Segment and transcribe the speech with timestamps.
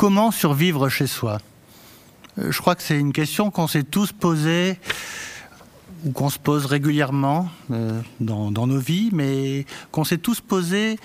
[0.00, 1.40] Comment survivre chez soi?
[2.38, 4.78] Je crois que c'est une question qu'on s'est tous posée
[6.06, 7.50] ou qu'on se pose régulièrement
[8.18, 10.98] dans, dans, nos vies, mais qu'on s'est tous posé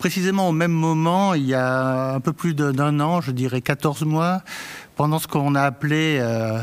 [0.00, 4.02] précisément au même moment, il y a un peu plus d'un an, je dirais 14
[4.02, 4.42] mois,
[4.96, 6.58] pendant ce qu'on a appelé euh,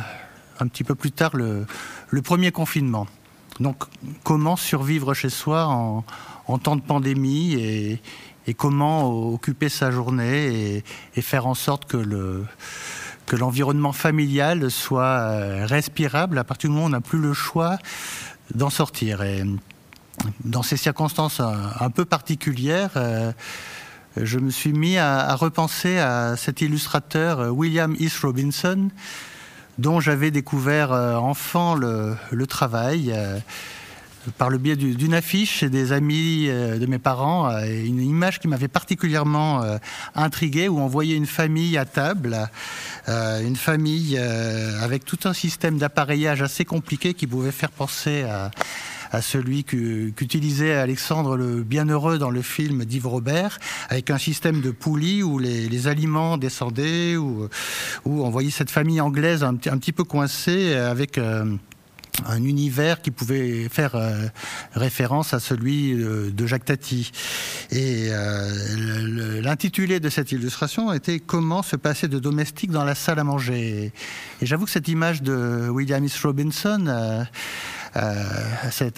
[0.60, 1.66] un petit peu plus tard le,
[2.22, 3.08] premier confinement.
[3.62, 3.86] Donc,
[4.26, 6.04] comment survivre chez soi en,
[6.58, 8.00] temps de pandémie
[8.54, 10.84] comment occuper sa journée
[11.16, 12.46] et, faire en sorte que le
[13.30, 17.34] que l'environnement familial soit euh, respirable à partir du moment où on n'a plus le
[17.34, 17.78] choix
[18.56, 19.22] d'en sortir.
[19.22, 19.44] Et
[20.44, 23.32] dans ces circonstances un, peu particulières, euh,
[24.18, 28.90] je me suis mis à, repenser à cet illustrateur euh, William East Robinson,
[29.78, 33.14] dont j'avais découvert enfant le, travail
[34.38, 38.68] par le biais d'une affiche chez des amis de mes parents, une image qui m'avait
[38.68, 39.64] particulièrement
[40.16, 42.50] intrigué, où on voyait une famille à table,
[43.08, 48.26] une famille avec tout un système d'appareillage assez compliqué qui pouvait faire penser
[49.12, 54.72] à celui qu'utilisait Alexandre le Bienheureux dans le film d'Yves Robert, avec un système de
[54.72, 57.48] poulies où les, aliments descendaient, où,
[58.06, 61.18] on voyait cette famille anglaise un, un petit peu coincée avec...
[61.18, 61.56] Euh,
[62.28, 64.28] un univers qui pouvait faire euh,
[64.74, 67.12] référence à celui de Jacques Tati.
[67.72, 73.20] Et euh, l'intitulé de cette illustration était Comment se passer de domestique dans la salle
[73.20, 73.92] à manger.
[74.42, 76.24] Et j'avoue que cette image de William S.
[76.24, 77.26] Robinson
[77.96, 78.44] euh,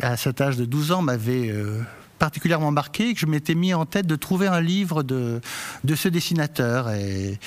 [0.02, 1.80] à, cet, âge de 12 ans m'avait euh,
[2.22, 5.42] particulièrement marqué que je m'étais mis en tête de trouver un livre de,
[5.84, 6.92] de ce dessinateur.
[6.92, 7.40] Et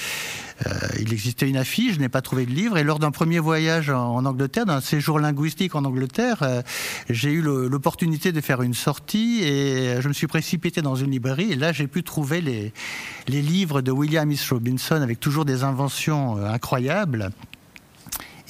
[0.67, 2.77] euh, il existait une affiche, je n'ai pas trouvé de livre.
[2.77, 6.63] Et lors d'un premier voyage en, Angleterre, d'un séjour linguistique en Angleterre,
[7.09, 11.53] j'ai eu l'opportunité de faire une sortie et je me suis précipité dans une librairie.
[11.53, 12.73] Et là, j'ai pu trouver les,
[13.29, 14.51] les livres de William S.
[14.51, 17.31] Robinson avec toujours des inventions incroyables.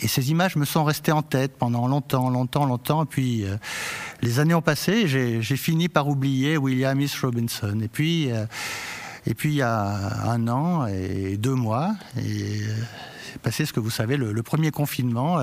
[0.02, 3.04] Et ces images me sont restées en tête pendant longtemps, longtemps, longtemps.
[3.04, 3.56] Et puis euh,
[4.22, 7.18] les années ont passé, j'ai fini par oublier William S.
[7.20, 7.78] Robinson.
[7.82, 8.46] Et puis, euh,
[9.26, 13.80] et puis il y a un an et deux mois, et euh, passé ce que
[13.80, 15.38] vous savez, le, premier confinement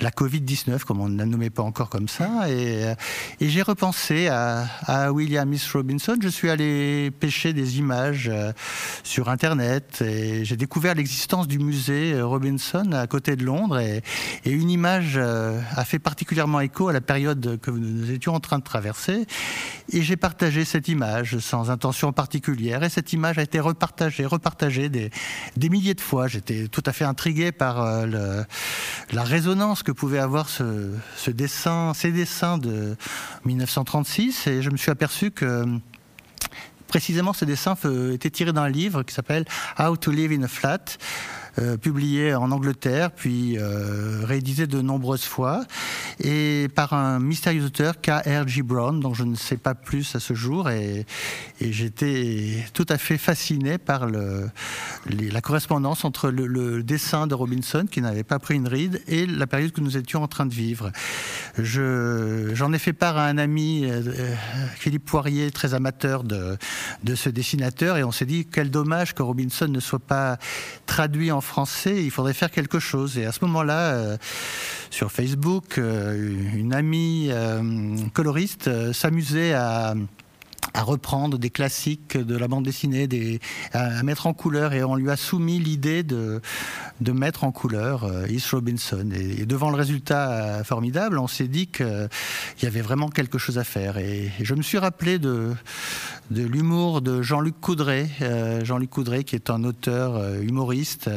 [0.00, 2.48] la Covid-19, comme on ne la nommait pas encore comme ça.
[2.48, 2.94] Et, euh,
[3.40, 5.72] j'ai repensé à, William S.
[5.72, 6.16] Robinson.
[6.20, 8.52] Je suis allé pêcher des images euh,
[9.02, 13.78] sur Internet et j'ai découvert l'existence du musée euh, Robinson à côté de Londres.
[13.78, 14.02] Et,
[14.46, 18.64] une image a fait particulièrement écho à la période que nous étions en train de
[18.64, 19.26] traverser.
[19.92, 22.82] Et j'ai partagé cette image sans intention particulière.
[22.82, 25.10] Et cette image a été repartagée, repartagée des,
[25.68, 26.28] milliers de fois.
[26.28, 32.58] J'étais tout à fait intrigué par la résonance que pouvait avoir ce, dessin, ces dessins
[32.58, 32.94] de
[33.46, 35.64] 1936, et je me suis aperçu que
[36.88, 37.74] précisément ces dessins
[38.12, 39.46] étaient tirés d'un livre qui s'appelle
[39.78, 40.98] How to Live in a Flat,
[41.60, 45.64] euh, publié en Angleterre, puis euh, réédité de nombreuses fois,
[46.22, 48.62] et par un mystérieux auteur, K.R.G.
[48.62, 51.06] Brown, dont je ne sais pas plus à ce jour, et,
[51.60, 58.24] j'étais tout à fait fasciné par la correspondance entre le, dessin de Robinson, qui n'avait
[58.24, 60.92] pas pris une ride, et la période que nous étions en train de vivre.
[61.58, 64.02] J'en ai fait part à un ami, euh,
[64.76, 66.56] Philippe Poirier, très amateur de,
[67.02, 70.38] de ce dessinateur, et on s'est dit quel dommage que Robinson ne soit pas
[70.86, 73.18] traduit en français, il faudrait faire quelque chose.
[73.18, 74.16] Et à ce moment-là, euh,
[74.90, 76.14] sur Facebook, euh,
[76.54, 79.94] une amie euh, coloriste s'amusait à
[80.74, 83.40] à reprendre des classiques de la bande dessinée, des,
[83.72, 86.40] à, mettre en couleur, et on lui a soumis l'idée de,
[87.00, 89.08] de mettre en couleur euh, East Robinson.
[89.14, 92.08] Et, devant le résultat euh, formidable, on s'est dit qu'il
[92.62, 93.98] y avait vraiment quelque chose à faire.
[93.98, 95.52] Et, je me suis rappelé de,
[96.30, 101.10] de l'humour de Jean-Luc Coudray, euh, Jean-Luc Coudray qui est un auteur humoriste,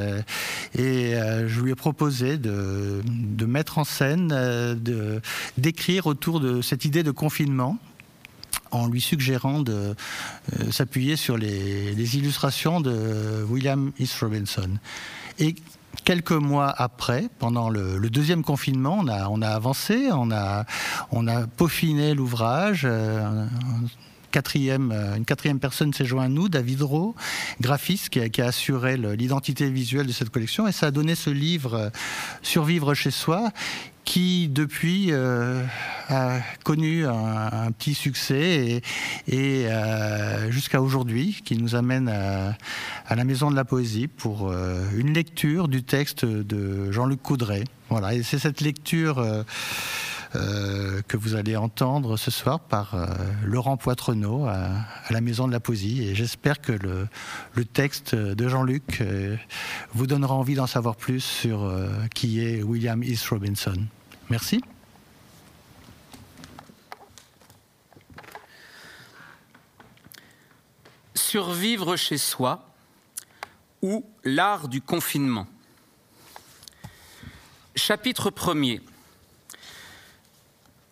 [0.77, 1.13] et
[1.47, 4.33] je lui ai proposé de, de mettre en scène,
[5.57, 7.77] d'écrire autour de cette idée de confinement
[8.71, 14.69] en lui suggérant de euh, s'appuyer sur les, illustrations de William East Robinson.
[15.39, 15.55] Et
[16.03, 20.65] quelques mois après, pendant le, deuxième confinement, on a, on a avancé, on a,
[21.11, 22.81] on a peaufiné l'ouvrage.
[22.85, 23.45] Euh,
[24.31, 27.15] quatrième, euh, une quatrième personne s'est joint à nous, David Rowe,
[27.59, 31.15] graphiste qui a, qui a assuré l'identité visuelle de cette collection, et ça a donné
[31.15, 31.91] ce livre
[32.41, 33.51] Survivre chez soi,
[34.05, 35.63] qui depuis euh,
[36.09, 38.81] a connu un, petit succès
[39.27, 44.83] et, euh, jusqu'à aujourd'hui, qui nous amène à, la Maison de la Poésie pour euh,
[44.95, 47.63] une lecture du texte de Jean-Luc Coudray.
[47.89, 49.23] Voilà, et c'est cette lecture
[50.35, 53.05] euh, que vous allez entendre ce soir par euh,
[53.43, 54.69] Laurent Poitrenaud à,
[55.09, 56.03] la Maison de la Poésie.
[56.03, 57.07] Et j'espère que le,
[57.65, 59.03] texte de Jean-Luc
[59.93, 61.71] vous donnera envie d'en savoir plus sur
[62.15, 63.75] qui est William East Robinson.
[64.29, 64.61] Merci.
[71.13, 72.67] Survivre chez soi
[73.81, 75.47] ou l'art du confinement.
[77.75, 78.81] Chapitre 1er.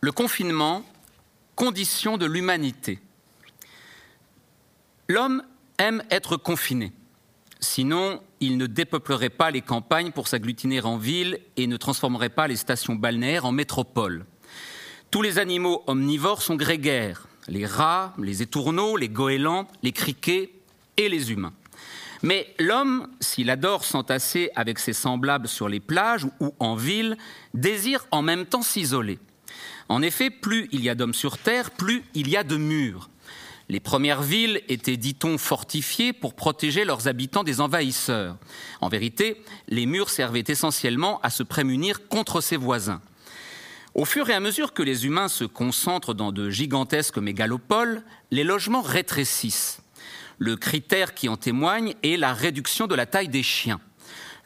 [0.01, 0.83] Le confinement,
[1.55, 2.99] condition de l'humanité.
[5.07, 5.43] L'homme
[5.77, 6.93] aime être confiné.
[7.59, 12.47] Sinon, il ne dépeuplerait pas les campagnes pour s'agglutiner en ville et ne transformerait pas
[12.47, 14.25] les stations balnéaires en métropoles.
[15.11, 20.51] Tous les animaux omnivores sont grégaires les rats, les étourneaux, les goélands, les criquets
[20.97, 21.53] et les humains.
[22.21, 27.17] Mais l'homme, s'il adore s'entasser avec ses semblables sur les plages ou en ville,
[27.53, 29.19] désire en même temps s'isoler.
[29.89, 33.09] En effet, plus il y a d'hommes sur Terre, plus il y a de murs.
[33.69, 38.37] Les premières villes étaient, dit-on, fortifiées pour protéger leurs habitants des envahisseurs.
[38.81, 43.01] En vérité, les murs servaient essentiellement à se prémunir contre ses voisins.
[43.93, 48.43] Au fur et à mesure que les humains se concentrent dans de gigantesques mégalopoles, les
[48.43, 49.81] logements rétrécissent.
[50.37, 53.81] Le critère qui en témoigne est la réduction de la taille des chiens.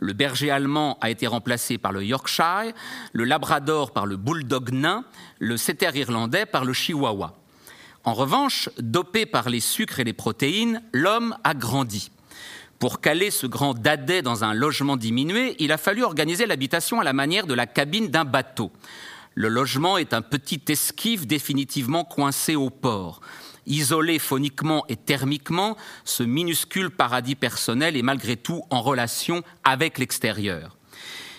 [0.03, 2.73] Le berger allemand a été remplacé par le Yorkshire,
[3.13, 5.05] le Labrador par le Bulldog nain,
[5.39, 7.37] le setter irlandais par le Chihuahua.
[8.03, 12.11] En revanche, dopé par les sucres et les protéines, l'homme a grandi.
[12.79, 17.05] Pour caler ce grand dadais dans un logement diminué, il a fallu organiser l'habitation à
[17.05, 18.73] la manière de la cabine d'un bateau.
[19.35, 23.21] Le logement est un petit esquive définitivement coincé au port.
[23.65, 30.77] Isolé phoniquement et thermiquement, ce minuscule paradis personnel est malgré tout en relation avec l'extérieur.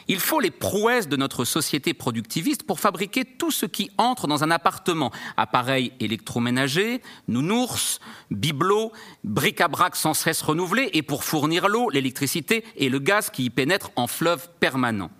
[0.07, 4.45] Il faut les prouesses de notre société productiviste pour fabriquer tout ce qui entre dans
[4.45, 5.11] un appartement.
[5.37, 8.01] Appareils électroménagers, nounours,
[8.31, 8.93] bibelots,
[9.25, 13.93] bric-à-brac sans cesse renouvelés, et pour fournir l'eau, l'électricité et le gaz qui y pénètrent
[13.97, 15.11] en fleuve permanent.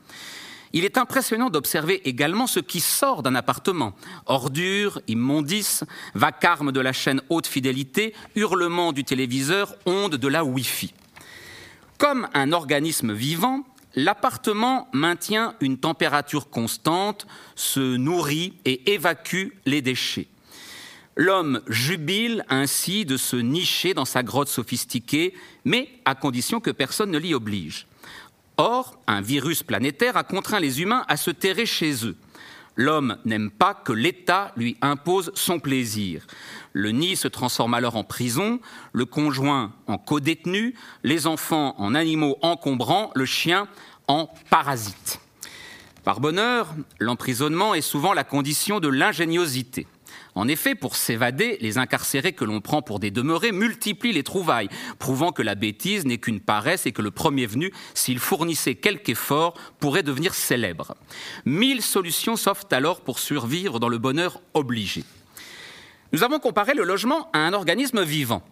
[0.77, 3.95] Il est impressionnant d'observer également ce qui sort d'un appartement.
[4.27, 5.85] Ordures, immondices,
[6.15, 10.93] vacarme de la chaîne haute fidélité, hurlements du téléviseur, ondes de la Wi-Fi.
[11.97, 13.63] Comme un organisme vivant,
[13.95, 20.27] l'appartement maintient une température constante, se nourrit et évacue les déchets.
[21.15, 25.35] L'homme jubile ainsi de se nicher dans sa grotte sophistiquée,
[25.65, 27.87] mais à condition que personne ne l'y oblige.
[28.57, 32.17] Or, un virus planétaire a contraint les humains à se terrer chez eux.
[32.77, 36.27] L'homme n'aime pas que l'État lui impose son plaisir.
[36.73, 38.61] Le nid se transforme alors en prison,
[38.93, 40.75] le conjoint en codétenu,
[41.05, 43.69] les enfants en animaux encombrants, le chien
[44.09, 45.21] en parasite.
[46.03, 49.87] Par bonheur, l'emprisonnement est souvent la condition de l'ingéniosité.
[50.35, 54.69] En effet, pour s'évader, les incarcérés que l'on prend pour des demeurés multiplient les trouvailles,
[54.99, 59.11] prouvant que la bêtise n'est qu'une paresse et que le premier venu, s'il fournissait quelque
[59.11, 60.97] effort, pourrait devenir célèbre.
[61.45, 65.05] Mille solutions s'offrent alors pour survivre dans le bonheur obligé.
[66.13, 68.43] Nous avons comparé le logement à un organisme vivant.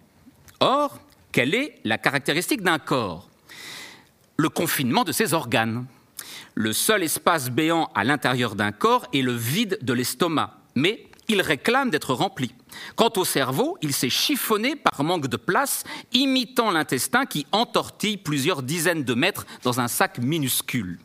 [0.61, 0.99] Or,
[1.33, 3.29] quelle est la caractéristique d'un corps?
[4.37, 5.87] Le confinement de ses organes.
[6.55, 11.41] Le seul espace béant à l'intérieur d'un corps est le vide de l'estomac, mais il
[11.41, 12.55] réclame d'être rempli.
[12.97, 18.63] Quant au cerveau, il s'est chiffonné par manque de place, imitant l'intestin qui entortille plusieurs
[18.63, 20.99] dizaines de mètres dans un sac minuscule.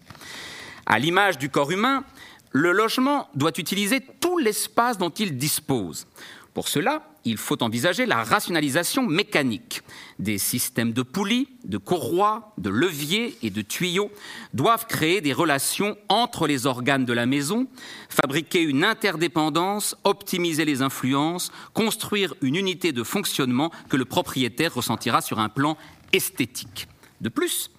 [0.86, 2.04] À l'image du corps humain,
[2.52, 6.08] le logement doit utiliser tout l'espace dont il dispose.
[6.54, 9.82] Pour cela, il faut envisager la rationalisation mécanique.
[10.20, 14.12] Des systèmes de poulies, de courroies, de leviers et de tuyaux
[14.54, 17.68] doivent créer des relations entre les organes de la maison,
[18.10, 25.22] fabriquer une interdépendance, optimiser les influences, construire une unité de fonctionnement que le propriétaire ressentira
[25.22, 25.78] sur un plan
[26.14, 26.88] esthétique.
[27.22, 27.72] De plus,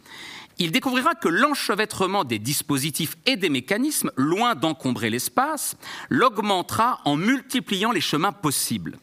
[0.59, 5.77] il découvrira que l'enchevêtrement des dispositifs et des mécanismes, loin d'encombrer l'espace,
[6.09, 8.99] l'augmentera en multipliant les chemins possibles.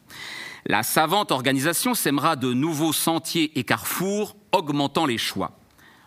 [0.66, 5.58] La savante organisation sèmera de nouveaux sentiers et carrefours, augmentant les choix.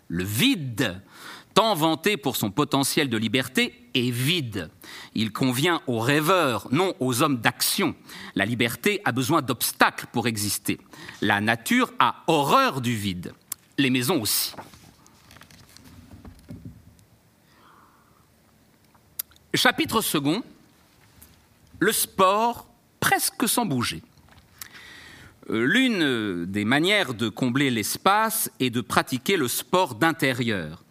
[0.07, 1.01] Le vide,
[1.53, 4.69] tant vanté pour son potentiel de liberté, est vide.
[5.15, 7.95] Il convient aux rêveurs, non aux hommes d'action.
[8.35, 10.79] La liberté a besoin d'obstacles pour exister.
[11.21, 13.33] La nature a horreur du vide.
[13.77, 14.53] Les maisons aussi.
[19.55, 20.43] Chapitre second,
[21.79, 22.67] le sport
[22.99, 24.03] presque sans bouger.
[25.49, 30.83] Euh, l'une des manières de combler l'espace est de pratiquer le sport d'intérieur,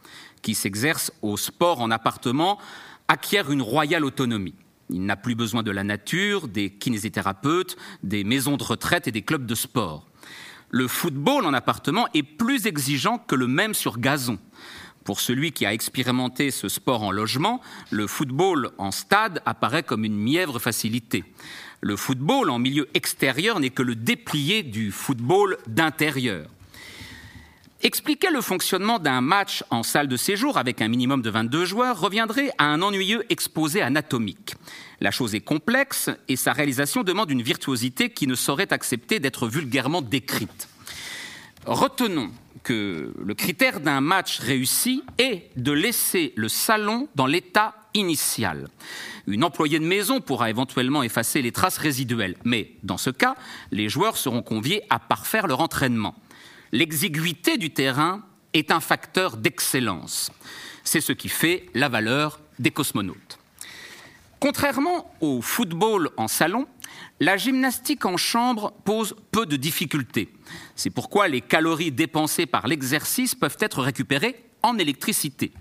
[0.42, 2.58] qui s'exerce au sport en appartement,
[3.06, 4.56] acquiert une royale autonomie.
[4.90, 9.22] Il n'a plus besoin de la nature, des kinésithérapeutes, des maisons de retraite et des
[9.22, 10.04] clubs de sport.
[10.70, 14.38] Le football en appartement est plus exigeant que le même sur gazon.
[15.08, 20.04] Pour celui qui a expérimenté ce sport en logement, le football en stade apparaît comme
[20.04, 21.24] une mièvre facilité.
[21.80, 26.50] Le football en milieu extérieur n'est que le déplié du football d'intérieur.
[27.82, 31.98] Expliquer le fonctionnement d'un match en salle de séjour avec un minimum de 22 joueurs
[31.98, 34.56] reviendrait à un ennuyeux exposé anatomique.
[35.00, 39.48] La chose est complexe et sa réalisation demande une virtuosité qui ne saurait accepter d'être
[39.48, 40.68] vulgairement décrite.
[41.64, 42.30] Retenons
[42.62, 48.68] que le critère d'un match réussi est de laisser le salon dans l'état initial.
[49.26, 53.36] Une employée de maison pourra éventuellement effacer les traces résiduelles, mais dans ce cas,
[53.70, 56.14] les joueurs seront conviés à parfaire leur entraînement
[56.72, 58.22] l'exiguïté du terrain
[58.52, 60.30] est un facteur d'excellence.
[60.84, 63.38] C'est ce qui fait la valeur des cosmonautes.
[64.40, 66.66] Contrairement au football en salon,
[67.20, 70.32] la gymnastique en chambre pose peu de difficultés.
[70.76, 75.52] C'est pourquoi les calories dépensées par l'exercice peuvent être récupérées en électricité.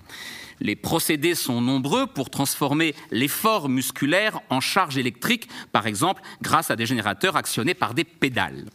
[0.59, 6.75] Les procédés sont nombreux pour transformer l'effort musculaire en charge électrique, par exemple grâce à
[6.75, 8.65] des générateurs actionnés par des pédales.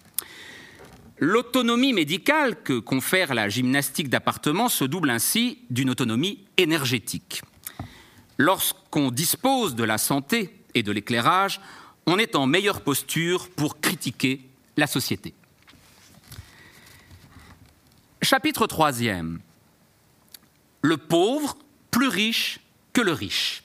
[1.19, 7.43] L'autonomie médicale que confère la gymnastique d'appartement se double ainsi d'une autonomie énergétique.
[8.39, 11.61] Lorsqu'on dispose de la santé et de l'éclairage,
[12.07, 14.41] on est en meilleure posture pour critiquer
[14.77, 15.35] la société.
[18.23, 18.93] Chapitre 3
[20.83, 21.57] Le pauvre
[21.91, 22.61] plus riche
[22.93, 23.63] que le riche.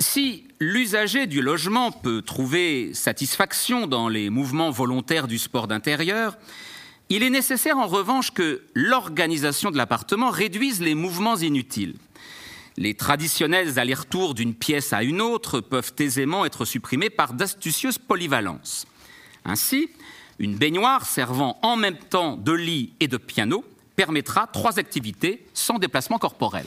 [0.00, 6.36] Si l'usager du logement peut trouver satisfaction dans les mouvements volontaires du sport d'intérieur,
[7.08, 11.94] il est nécessaire en revanche que l'organisation de l'appartement réduise les mouvements inutiles.
[12.76, 18.86] Les traditionnels allers-retours d'une pièce à une autre peuvent aisément être supprimés par d'astucieuses polyvalences.
[19.44, 19.88] Ainsi,
[20.40, 23.64] une baignoire servant en même temps de lit et de piano
[23.94, 26.66] permettra trois activités sans déplacement corporel.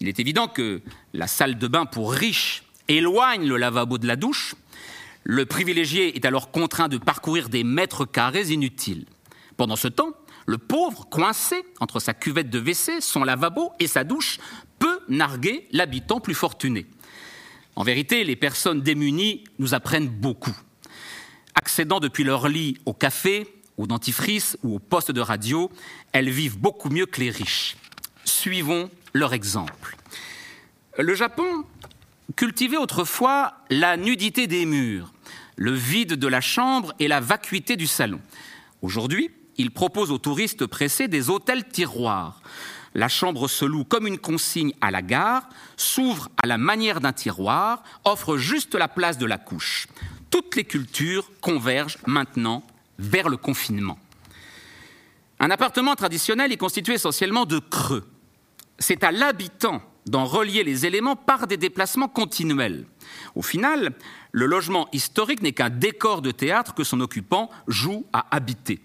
[0.00, 0.82] Il est évident que
[1.14, 4.54] la salle de bain pour riches éloigne le lavabo de la douche.
[5.24, 9.06] Le privilégié est alors contraint de parcourir des mètres carrés inutiles.
[9.56, 10.12] Pendant ce temps,
[10.46, 14.38] le pauvre, coincé entre sa cuvette de WC, son lavabo et sa douche,
[14.78, 16.86] peut narguer l'habitant plus fortuné.
[17.76, 20.56] En vérité, les personnes démunies nous apprennent beaucoup.
[21.54, 25.70] Accédant depuis leur lit au café, au dentifrice ou au poste de radio,
[26.12, 27.76] elles vivent beaucoup mieux que les riches.
[28.24, 29.96] Suivons leur exemple.
[30.98, 31.64] Le Japon
[32.36, 35.12] cultivait autrefois la nudité des murs,
[35.56, 38.20] le vide de la chambre et la vacuité du salon.
[38.82, 39.30] Aujourd'hui,
[39.60, 42.40] il propose aux touristes pressés des hôtels tiroirs.
[42.94, 47.12] La chambre se loue comme une consigne à la gare, s'ouvre à la manière d'un
[47.12, 49.86] tiroir, offre juste la place de la couche.
[50.30, 52.64] Toutes les cultures convergent maintenant
[52.98, 53.98] vers le confinement.
[55.38, 58.06] Un appartement traditionnel est constitué essentiellement de creux
[58.80, 62.86] c'est à l'habitant d'en relier les éléments par des déplacements continuels.
[63.36, 63.92] Au final,
[64.32, 68.80] le logement historique n'est qu'un décor de théâtre que son occupant joue à habiter.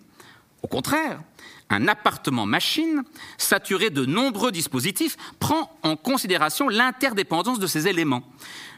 [0.66, 1.22] Au contraire,
[1.70, 3.04] un appartement machine,
[3.38, 8.24] saturé de nombreux dispositifs, prend en considération l'interdépendance de ces éléments.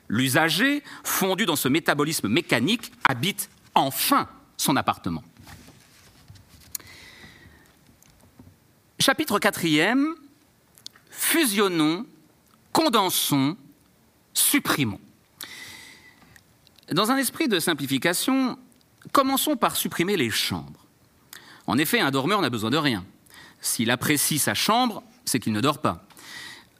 [0.09, 4.27] L'usager, fondu dans ce métabolisme mécanique, habite enfin
[4.57, 5.23] son appartement.
[8.99, 9.61] Chapitre 4
[11.09, 12.05] fusionnons,
[12.73, 13.55] condensons,
[14.33, 14.99] supprimons.
[16.91, 18.59] Dans un esprit de simplification,
[19.13, 20.86] commençons par supprimer les chambres.
[21.67, 23.05] En effet, un dormeur n'a besoin de rien.
[23.61, 26.05] S'il apprécie sa chambre, c'est qu'il ne dort pas.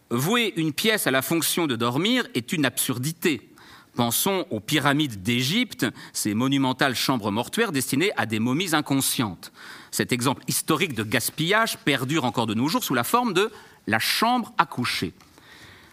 [0.09, 3.49] Vouer une pièce à la fonction de dormir est une absurdité.
[3.95, 9.51] Pensons aux pyramides d'Égypte, ces monumentales chambres mortuaires destinées à des momies inconscientes.
[9.91, 13.51] Cet exemple historique de gaspillage perdure encore de nos jours sous la forme de
[13.87, 15.13] la chambre à coucher.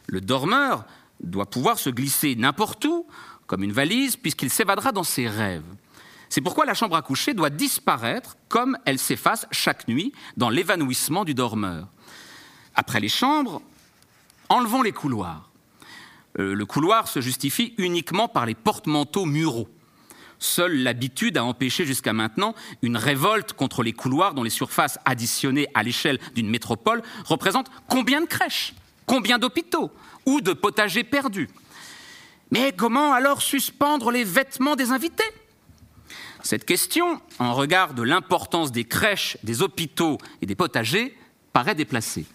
[0.06, 0.84] Le dormeur
[1.20, 3.06] doit pouvoir se glisser n'importe où,
[3.46, 5.64] comme une valise, puisqu'il s'évadera dans ses rêves.
[6.34, 11.24] C'est pourquoi la chambre à coucher doit disparaître comme elle s'efface chaque nuit dans l'évanouissement
[11.24, 11.86] du dormeur.
[12.74, 13.62] Après les chambres,
[14.48, 15.48] enlevons les couloirs.
[16.40, 19.68] Euh, le couloir se justifie uniquement par les porte-manteaux muraux.
[20.40, 25.68] Seule l'habitude a empêché jusqu'à maintenant une révolte contre les couloirs dont les surfaces additionnées
[25.72, 28.74] à l'échelle d'une métropole représentent combien de crèches,
[29.06, 29.92] combien d'hôpitaux
[30.26, 31.48] ou de potagers perdus.
[32.50, 35.22] Mais comment alors suspendre les vêtements des invités?
[36.44, 41.16] Cette question, en regard de l'importance des crèches, des hôpitaux et des potagers,
[41.54, 42.26] paraît déplacée.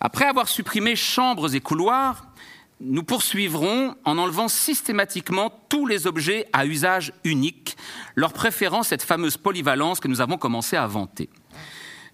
[0.00, 2.26] Après avoir supprimé chambres et couloirs,
[2.80, 7.76] nous poursuivrons en enlevant systématiquement tous les objets à usage unique,
[8.16, 11.30] leur préférant cette fameuse polyvalence que nous avons commencé à vanter.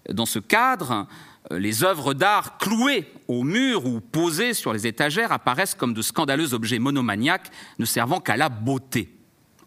[0.09, 1.07] Dans ce cadre,
[1.49, 6.53] les œuvres d'art clouées au mur ou posées sur les étagères apparaissent comme de scandaleux
[6.53, 7.49] objets monomaniaques
[7.79, 9.17] ne servant qu'à la beauté.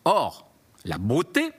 [0.04, 0.43] Or,
[0.84, 1.50] la beauté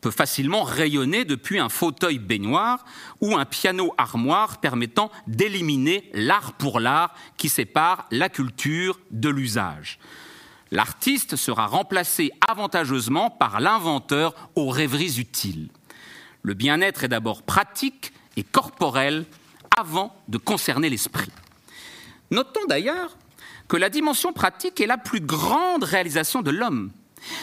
[0.00, 2.84] peut facilement rayonner depuis un fauteuil baignoire
[3.20, 9.98] ou un piano armoire permettant d'éliminer l'art pour l'art qui sépare la culture de l'usage.
[10.70, 15.68] L'artiste sera remplacé avantageusement par l'inventeur aux rêveries utiles.
[16.42, 19.24] Le bien-être est d'abord pratique et corporel
[19.76, 21.30] avant de concerner l'esprit.
[22.30, 23.16] Notons d'ailleurs
[23.68, 26.90] que la dimension pratique est la plus grande réalisation de l'homme.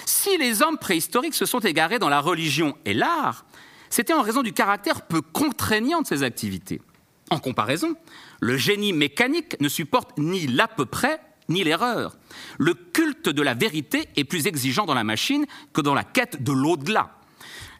[0.05, 3.45] Si les hommes préhistoriques se sont égarés dans la religion et l'art,
[3.89, 6.81] c'était en raison du caractère peu contraignant de ces activités.
[7.29, 7.95] En comparaison,
[8.41, 12.17] le génie mécanique ne supporte ni l'à peu près ni l'erreur.
[12.57, 16.43] Le culte de la vérité est plus exigeant dans la machine que dans la quête
[16.43, 17.17] de l'au-delà.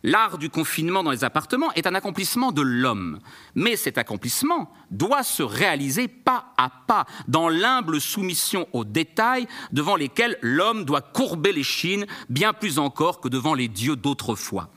[0.05, 3.19] L'art du confinement dans les appartements est un accomplissement de l'homme,
[3.55, 9.95] mais cet accomplissement doit se réaliser pas à pas, dans l'humble soumission aux détails devant
[9.95, 14.67] lesquels l'homme doit courber les chines bien plus encore que devant les dieux d'autrefois.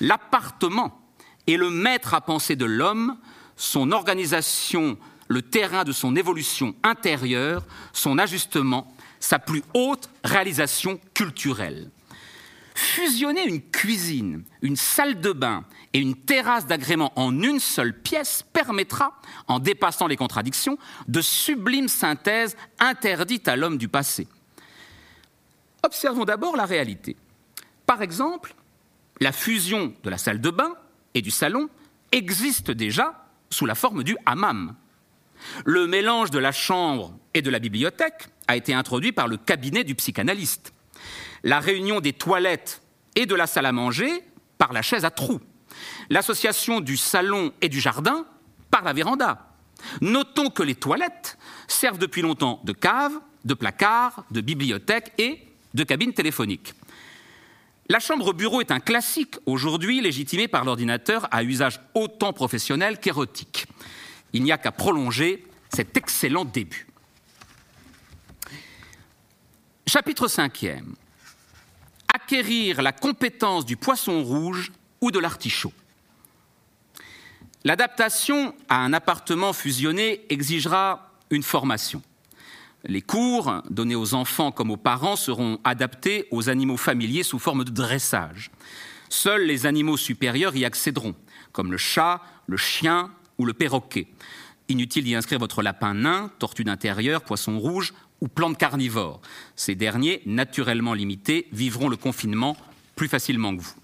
[0.00, 1.00] L'appartement
[1.46, 3.18] est le maître à penser de l'homme,
[3.54, 11.92] son organisation, le terrain de son évolution intérieure, son ajustement, sa plus haute réalisation culturelle.
[12.74, 18.44] Fusionner une cuisine, une salle de bain et une terrasse d'agrément en une seule pièce
[18.52, 24.28] permettra, en dépassant les contradictions, de sublimes synthèses interdites à l'homme du passé.
[25.82, 27.16] Observons d'abord la réalité.
[27.86, 28.54] Par exemple,
[29.20, 30.74] la fusion de la salle de bain
[31.14, 31.68] et du salon
[32.12, 34.76] existe déjà sous la forme du hammam.
[35.64, 39.84] Le mélange de la chambre et de la bibliothèque a été introduit par le cabinet
[39.84, 40.72] du psychanalyste
[41.42, 42.82] la réunion des toilettes
[43.14, 44.24] et de la salle à manger
[44.58, 45.40] par la chaise à trous,
[46.10, 48.26] l'association du salon et du jardin
[48.70, 49.46] par la véranda.
[50.00, 55.40] Notons que les toilettes servent depuis longtemps de cave, de placard, de bibliothèque et
[55.72, 56.74] de cabine téléphonique.
[57.88, 63.66] La chambre bureau est un classique aujourd'hui légitimé par l'ordinateur à usage autant professionnel qu'érotique.
[64.32, 66.86] Il n'y a qu'à prolonger cet excellent début.
[69.86, 70.94] Chapitre 5e
[72.30, 75.72] acquérir la compétence du poisson rouge ou de l'artichaut.
[77.64, 82.02] L'adaptation à un appartement fusionné exigera une formation.
[82.84, 87.64] Les cours donnés aux enfants comme aux parents seront adaptés aux animaux familiers sous forme
[87.64, 88.52] de dressage.
[89.08, 91.16] Seuls les animaux supérieurs y accéderont,
[91.50, 94.06] comme le chat, le chien ou le perroquet.
[94.68, 99.20] Inutile d'y inscrire votre lapin nain, tortue d'intérieur, poisson rouge ou plantes carnivores.
[99.56, 102.56] Ces derniers, naturellement limités, vivront le confinement
[102.96, 103.74] plus facilement que vous.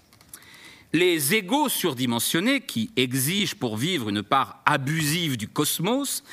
[0.93, 6.23] Les égaux surdimensionnés, qui exigent pour vivre une part abusive du cosmos,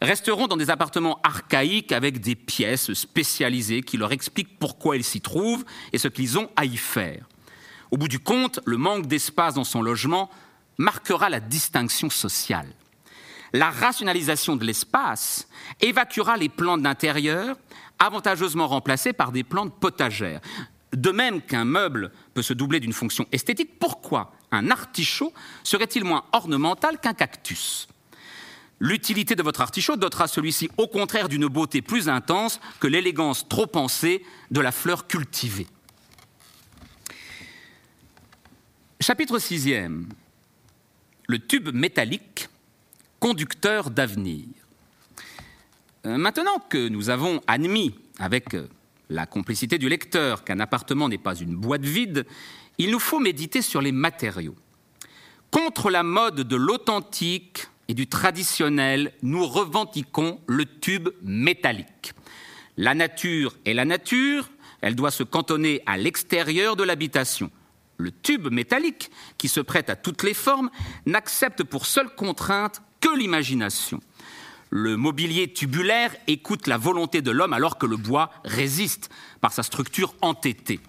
[0.00, 5.20] resteront dans des appartements archaïques avec des pièces spécialisées qui leur expliquent pourquoi ils s'y
[5.20, 7.28] trouvent et ce qu'ils ont à y faire.
[7.90, 10.30] Au bout du compte, le manque d'espace dans son logement
[10.78, 12.72] marquera la distinction sociale
[13.52, 15.48] la rationalisation de l'espace
[15.80, 17.56] évacuera les plantes d'intérieur,
[17.98, 20.40] avantageusement remplacées par des plantes potagères.
[20.92, 25.32] De même qu'un meuble peut se doubler d'une fonction esthétique, pourquoi un artichaut
[25.62, 27.88] serait-il moins ornemental qu'un cactus?
[28.80, 33.66] L'utilité de votre artichaut dotera celui-ci au contraire d'une beauté plus intense que l'élégance trop
[33.66, 35.66] pensée de la fleur cultivée.
[39.00, 40.04] Chapitre 6e.
[41.26, 42.48] Le tube métallique
[43.20, 44.46] conducteur d'avenir.
[46.06, 48.68] Euh, maintenant que nous avons admis, avec euh,
[49.10, 52.26] la complicité du lecteur, qu'un appartement n'est pas une boîte vide,
[52.78, 54.54] il nous faut méditer sur les matériaux.
[55.50, 62.12] Contre la mode de l'authentique et du traditionnel, nous revendiquons le tube métallique.
[62.76, 64.48] La nature est la nature,
[64.82, 67.50] elle doit se cantonner à l'extérieur de l'habitation.
[67.96, 70.70] Le tube métallique, qui se prête à toutes les formes,
[71.06, 74.00] n'accepte pour seule contrainte que l'imagination.
[74.70, 79.62] Le mobilier tubulaire écoute la volonté de l'homme alors que le bois résiste par sa
[79.62, 80.80] structure entêtée.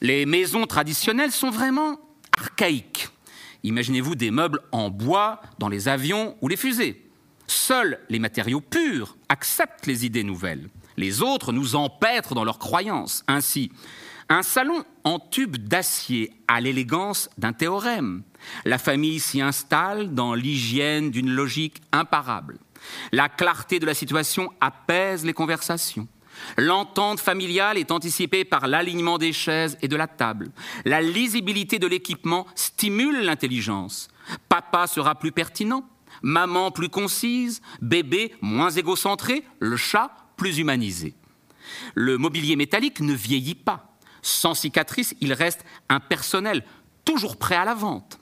[0.00, 2.00] Les maisons traditionnelles sont vraiment
[2.36, 3.08] archaïques.
[3.62, 7.00] Imaginez-vous des meubles en bois dans les avions ou les fusées.
[7.46, 10.68] Seuls les matériaux purs acceptent les idées nouvelles.
[10.96, 13.24] Les autres nous empêtrent dans leurs croyances.
[13.28, 13.70] Ainsi,
[14.28, 18.22] un salon en tube d'acier a l'élégance d'un théorème.
[18.64, 22.58] La famille s'y installe dans l'hygiène d'une logique imparable.
[23.12, 26.08] La clarté de la situation apaise les conversations.
[26.56, 30.50] L'entente familiale est anticipée par l'alignement des chaises et de la table.
[30.84, 34.08] La lisibilité de l'équipement stimule l'intelligence.
[34.48, 35.88] Papa sera plus pertinent,
[36.22, 41.14] maman plus concise, bébé moins égocentré, le chat plus humanisé.
[41.94, 43.93] Le mobilier métallique ne vieillit pas.
[44.24, 46.64] Sans cicatrice, il reste impersonnel,
[47.04, 48.18] toujours prêt à la vente.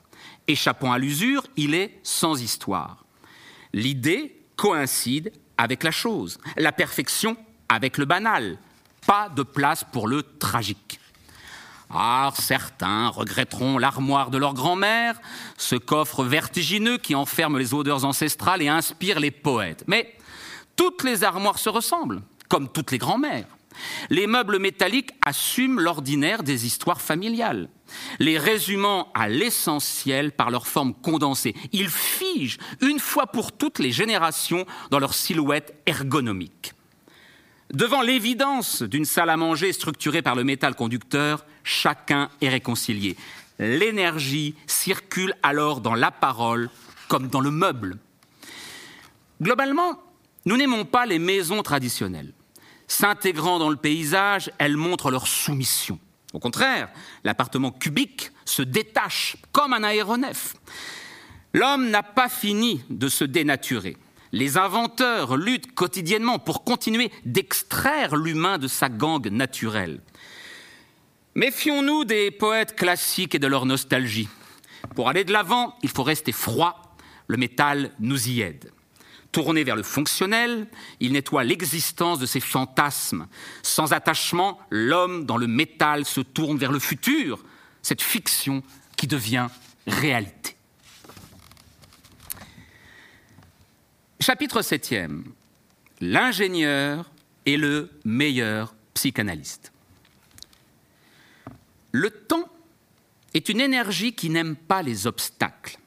[0.49, 3.05] Échappant à l'usure, il est sans histoire.
[3.71, 7.37] L'idée coïncide avec la chose, la perfection
[7.69, 8.57] avec le banal,
[9.07, 10.99] pas de place pour le tragique.
[11.89, 15.21] Ah, certains regretteront l'armoire de leur grand-mère,
[15.57, 19.85] ce coffre vertigineux qui enferme les odeurs ancestrales et inspire les poètes.
[19.87, 20.13] Mais
[20.75, 23.47] toutes les armoires se ressemblent, comme toutes les grand-mères.
[24.09, 27.69] Les meubles métalliques assument l'ordinaire des histoires familiales,
[28.19, 31.55] les résumant à l'essentiel par leur forme condensée.
[31.71, 36.73] Ils figent une fois pour toutes les générations dans leur silhouette ergonomique.
[37.71, 43.17] Devant l'évidence d'une salle à manger structurée par le métal conducteur, chacun est réconcilié.
[43.57, 46.69] L'énergie circule alors dans la parole
[47.07, 47.97] comme dans le meuble.
[49.41, 49.99] Globalement,
[50.45, 52.33] nous n'aimons pas les maisons traditionnelles.
[52.87, 55.99] S'intégrant dans le paysage, elles montrent leur soumission.
[56.33, 56.89] Au contraire,
[57.23, 60.55] l'appartement cubique se détache comme un aéronef.
[61.53, 63.95] L'homme n'a pas fini de se dénaturer.
[64.31, 70.01] Les inventeurs luttent quotidiennement pour continuer d'extraire l'humain de sa gangue naturelle.
[71.35, 74.29] Méfions-nous des poètes classiques et de leur nostalgie.
[74.95, 76.95] Pour aller de l'avant, il faut rester froid.
[77.27, 78.71] Le métal nous y aide.
[79.33, 80.67] Tourné vers le fonctionnel,
[80.99, 83.27] il nettoie l'existence de ses fantasmes.
[83.63, 87.43] Sans attachement, l'homme dans le métal se tourne vers le futur,
[87.81, 88.61] cette fiction
[88.95, 89.47] qui devient
[89.87, 90.55] réalité.
[94.19, 94.95] Chapitre 7
[95.99, 97.09] L'ingénieur
[97.47, 99.73] est le meilleur psychanalyste.
[101.91, 102.49] Le temps
[103.33, 105.79] est une énergie qui n'aime pas les obstacles.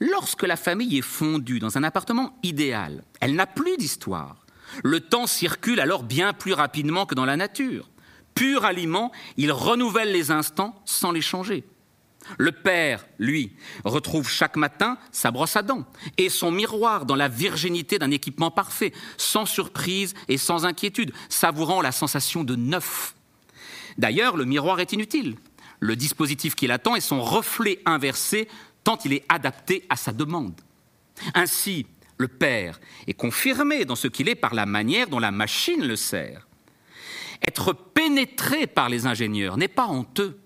[0.00, 4.46] Lorsque la famille est fondue dans un appartement idéal, elle n'a plus d'histoire.
[4.84, 7.88] Le temps circule alors bien plus rapidement que dans la nature.
[8.34, 11.64] Pur aliment, il renouvelle les instants sans les changer.
[12.36, 13.52] Le père, lui,
[13.84, 15.84] retrouve chaque matin sa brosse à dents
[16.18, 21.80] et son miroir dans la virginité d'un équipement parfait, sans surprise et sans inquiétude, savourant
[21.80, 23.14] la sensation de neuf.
[23.96, 25.36] D'ailleurs, le miroir est inutile.
[25.80, 28.48] Le dispositif qui l'attend est son reflet inversé
[28.88, 30.58] tant il est adapté à sa demande.
[31.34, 31.84] Ainsi,
[32.16, 35.94] le Père est confirmé dans ce qu'il est par la manière dont la machine le
[35.94, 36.48] sert.
[37.46, 40.40] Être pénétré par les ingénieurs n'est pas honteux.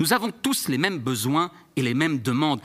[0.00, 2.60] Nous avons tous les mêmes besoins et les mêmes demandes.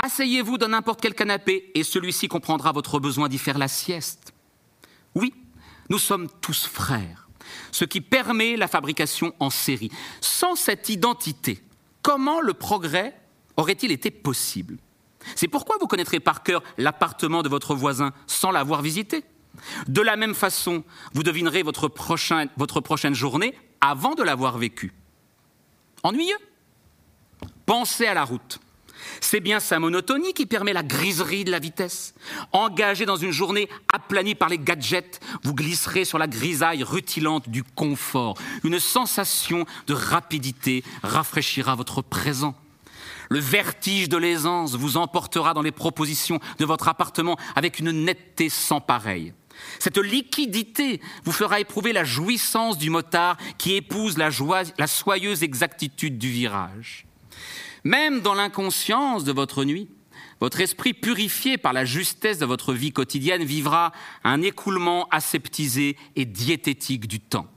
[0.00, 4.32] Asseyez-vous dans n'importe quel canapé et celui-ci comprendra votre besoin d'y faire la sieste.
[5.16, 5.34] Oui,
[5.88, 7.28] nous sommes tous frères,
[7.72, 9.90] ce qui permet la fabrication en série.
[10.20, 11.64] Sans cette identité,
[12.00, 13.16] comment le progrès
[13.58, 14.78] aurait-il été possible?
[15.34, 19.24] C'est pourquoi vous connaîtrez par cœur l'appartement de votre voisin sans l'avoir visité?
[19.88, 24.92] De la même façon, vous devinerez votre, prochaine journée avant de l'avoir vécue.
[26.04, 26.38] Ennuyeux?
[27.66, 28.60] Pensez à la route.
[29.20, 32.14] C'est bien sa monotonie qui permet la griserie de la vitesse.
[32.52, 37.62] Engagé dans une journée aplanie par les gadgets, vous glisserez sur la grisaille rutilante du
[37.62, 38.36] confort.
[38.64, 42.54] Une sensation de rapidité rafraîchira votre présent.
[43.28, 48.48] Le vertige de l'aisance vous emportera dans les propositions de votre appartement avec une netteté
[48.48, 49.32] sans pareille.
[49.78, 54.30] Cette liquidité vous fera éprouver la jouissance du motard qui épouse la,
[54.86, 57.06] soyeuse exactitude du virage.
[57.84, 59.88] Même dans l'inconscience de votre nuit,
[60.40, 66.24] votre esprit purifié par la justesse de votre vie quotidienne vivra un écoulement aseptisé et
[66.24, 67.48] diététique du temps.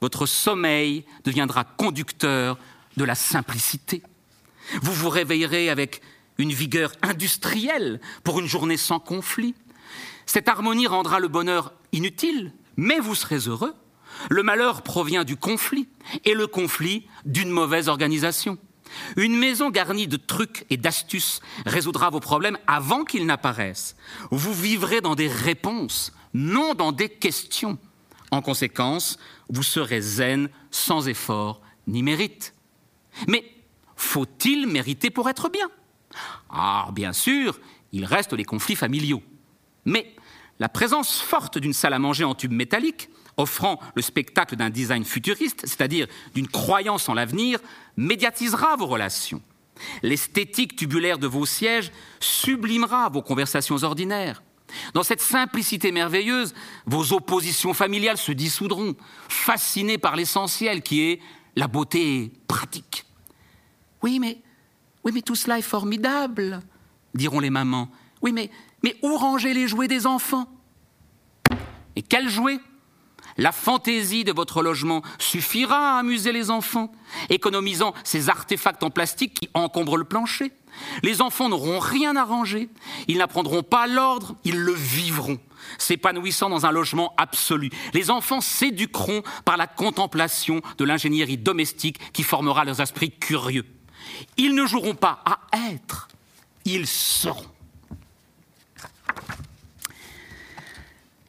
[0.00, 2.58] Votre sommeil deviendra conducteur
[2.96, 4.02] de la simplicité.
[4.82, 6.00] Vous vous réveillerez avec
[6.38, 9.54] une vigueur industrielle pour une journée sans conflit.
[10.26, 13.74] Cette harmonie rendra le bonheur inutile, mais vous serez heureux.
[14.30, 15.88] Le malheur provient du conflit
[16.24, 18.58] et le conflit d'une mauvaise organisation.
[19.16, 23.96] Une maison garnie de trucs et d'astuces résoudra vos problèmes avant qu'ils n'apparaissent.
[24.30, 27.78] Vous vivrez dans des réponses, non dans des questions.
[28.30, 32.54] En conséquence, vous serez zen sans effort ni mérite.
[33.28, 33.44] Mais
[33.96, 35.70] faut-il mériter pour être bien?
[36.50, 37.58] Ah, bien sûr,
[37.92, 39.22] il reste les conflits familiaux.
[39.84, 40.14] Mais
[40.58, 45.04] la présence forte d'une salle à manger en tube métallique, offrant le spectacle d'un design
[45.04, 47.58] futuriste, c'est-à-dire d'une croyance en l'avenir,
[47.96, 49.42] médiatisera vos relations.
[50.02, 54.42] L'esthétique tubulaire de vos sièges sublimera vos conversations ordinaires.
[54.92, 56.54] Dans cette simplicité merveilleuse,
[56.86, 58.94] vos oppositions familiales se dissoudront,
[59.28, 61.20] fascinées par l'essentiel qui est
[61.56, 63.04] la beauté pratique.
[64.04, 64.36] Oui, mais,
[65.02, 66.60] oui, mais tout cela est formidable,
[67.14, 67.88] diront les mamans.
[68.20, 68.50] Oui, mais,
[68.82, 70.46] mais où ranger les jouets des enfants?
[71.96, 72.60] Et quels jouets?
[73.38, 76.92] La fantaisie de votre logement suffira à amuser les enfants,
[77.30, 80.52] économisant ces artefacts en plastique qui encombrent le plancher.
[81.02, 82.68] Les enfants n'auront rien à ranger,
[83.08, 85.38] ils n'apprendront pas l'ordre, ils le vivront,
[85.78, 87.70] s'épanouissant dans un logement absolu.
[87.94, 93.64] Les enfants s'éduqueront par la contemplation de l'ingénierie domestique qui formera leurs esprits curieux.
[94.36, 95.40] Ils ne joueront pas à
[95.72, 96.08] être,
[96.64, 97.50] ils seront.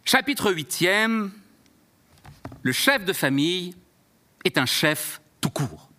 [0.03, 1.29] Chapitre 8e
[2.61, 3.75] Le chef de famille
[4.43, 5.89] est un chef tout court.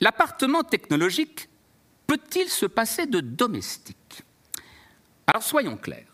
[0.00, 1.48] L'appartement technologique
[2.06, 4.22] peut-il se passer de domestique?
[5.26, 6.12] Alors soyons clairs.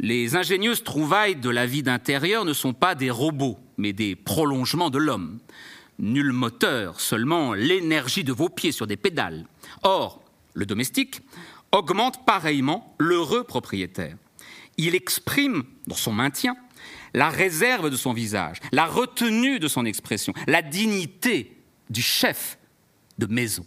[0.00, 4.90] Les ingénieuses trouvailles de la vie d'intérieur ne sont pas des robots, mais des prolongements
[4.90, 5.40] de l'homme.
[5.98, 9.46] Nul moteur, seulement l'énergie de vos pieds sur des pédales.
[9.82, 10.22] Or,
[10.54, 11.22] le domestique
[11.72, 14.16] augmente pareillement l'heureux propriétaire.
[14.76, 16.56] Il exprime, dans son maintien,
[17.14, 21.56] la réserve de son visage, la retenue de son expression, la dignité
[21.90, 22.58] du chef
[23.18, 23.66] de maison.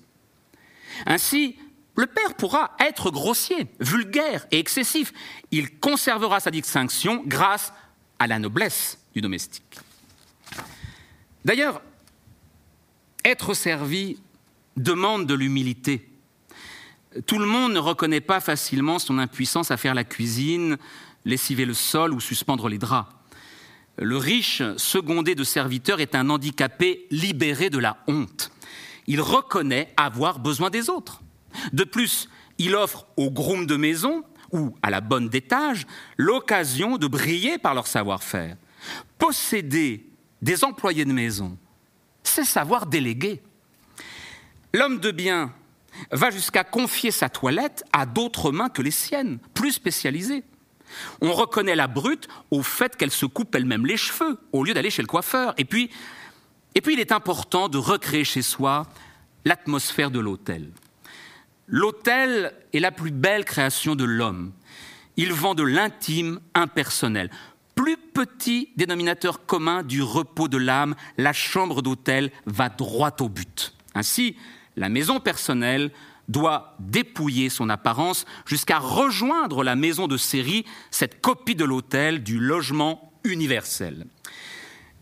[1.06, 1.58] Ainsi,
[1.96, 5.12] le père pourra être grossier, vulgaire et excessif.
[5.52, 7.74] Il conservera sa distinction grâce
[8.20, 9.80] à la noblesse du domestique.
[11.44, 11.82] D'ailleurs,
[13.25, 14.17] être servi
[14.77, 16.10] demande de l'humilité.
[17.25, 20.77] Tout le monde ne reconnaît pas facilement son impuissance à faire la cuisine,
[21.25, 23.12] lessiver le sol ou suspendre les draps.
[23.97, 28.51] Le riche, secondé de serviteurs, est un handicapé libéré de la honte
[29.07, 31.21] il reconnaît avoir besoin des autres.
[31.73, 35.86] De plus, il offre aux grooms de maison ou à la bonne d'étage
[36.17, 38.57] l'occasion de briller par leur savoir-faire.
[39.17, 40.07] Posséder
[40.41, 41.57] des employés de maison,
[42.32, 43.41] c'est savoir déléguer.
[44.74, 45.54] L'homme de bien
[46.12, 50.44] va jusqu'à confier sa toilette à d'autres mains que les siennes, plus spécialisées.
[51.22, 54.89] On reconnaît la brute au fait qu'elle se coupe elle-même les cheveux au lieu d'aller
[54.89, 55.54] chez le coiffeur.
[55.58, 55.89] Et puis,
[56.76, 58.88] et puis il est important de recréer chez soi
[59.46, 60.70] l'atmosphère de l'hôtel.
[61.67, 64.52] L'hôtel est la plus belle création de l'homme.
[65.17, 67.30] Il vend de l'intime impersonnel.
[67.82, 73.74] Plus petit dénominateur commun du repos de l'âme, la chambre d'hôtel va droit au but.
[73.96, 74.36] Ainsi,
[74.76, 75.89] la maison personnelle
[76.28, 82.38] doit dépouiller son apparence jusqu'à rejoindre la maison de série, cette copie de l'hôtel du
[82.38, 84.06] logement universel.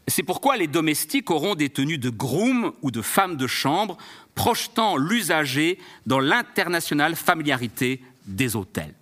[0.08, 3.98] C'est pourquoi les domestiques auront des tenues de groom ou de femmes de chambre,
[4.36, 8.96] projetant l'usager dans l'internationale familiarité des hôtels.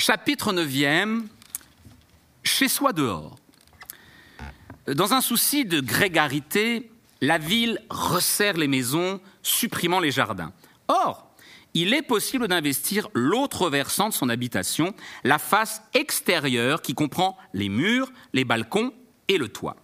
[0.00, 1.26] Chapitre 9e
[2.42, 3.36] Chez soi dehors.
[4.86, 10.54] Dans un souci de grégarité, la ville resserre les maisons, supprimant les jardins.
[10.88, 11.30] Or,
[11.74, 17.68] il est possible d'investir l'autre versant de son habitation, la face extérieure qui comprend les
[17.68, 18.94] murs, les balcons
[19.28, 19.76] et le toit.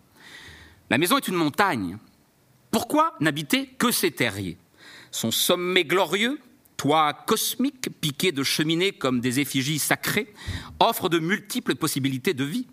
[0.88, 1.98] La maison est une montagne.
[2.70, 4.56] Pourquoi n'habiter que ses terriers?
[5.10, 6.40] Son sommet glorieux,
[6.76, 10.32] toit cosmique piqué de cheminées comme des effigies sacrées,
[10.80, 12.66] offre de multiples possibilités de vie.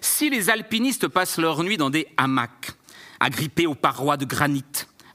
[0.00, 2.72] Si les alpinistes passent leur nuit dans des hamacs,
[3.20, 4.64] agrippés aux parois de granit,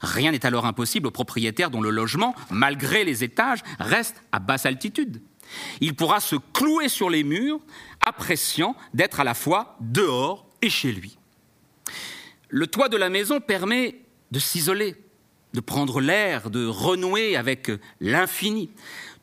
[0.00, 4.66] Rien n'est alors impossible au propriétaire dont le logement, malgré les étages, reste à basse
[4.66, 5.20] altitude.
[5.80, 7.60] Il pourra se clouer sur les murs,
[8.04, 11.18] appréciant d'être à la fois dehors et chez lui.
[12.48, 14.96] Le toit de la maison permet de s'isoler,
[15.54, 18.70] de prendre l'air, de renouer avec l'infini,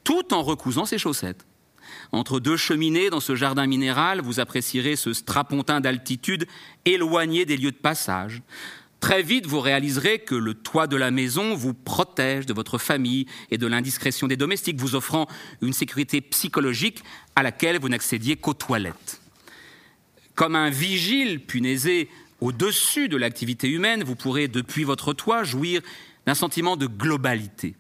[0.04, 1.46] tout en recousant ses chaussettes.
[2.12, 6.48] Entre deux cheminées dans ce jardin minéral, vous apprécierez ce strapontin d'altitude
[6.86, 8.42] éloigné des lieux de passage.
[9.00, 13.28] Très vite, vous réaliserez que le toit de la maison vous protège de votre famille
[13.52, 15.28] et de l'indiscrétion des domestiques, vous offrant
[15.62, 17.04] une sécurité psychologique
[17.36, 19.22] à laquelle vous n'accédiez qu'aux toilettes.
[20.34, 22.10] Comme un vigile punaisé
[22.42, 25.82] au-dessus de l'activité humaine, vous pourrez, depuis votre toit, jouir
[26.28, 27.76] d'un sentiment de globalité.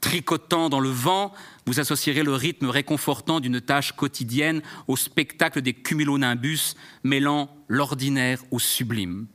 [0.00, 1.32] Tricotant dans le vent,
[1.66, 8.58] vous associerez le rythme réconfortant d'une tâche quotidienne au spectacle des cumulonimbus mêlant l'ordinaire au
[8.58, 9.26] sublime.